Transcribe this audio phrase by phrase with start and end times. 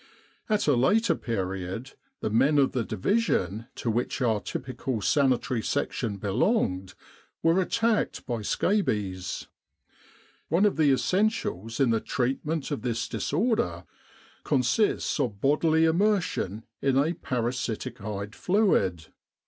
[0.49, 1.91] At a later period,
[2.21, 6.95] the men of the Division to which our typical Sanitary Section belonged,
[7.43, 9.45] were attacked by scabies.
[10.49, 13.83] One of the essentials in the treatment of this disorder
[14.43, 19.05] consists of bodily immersion in a para siticide fluid.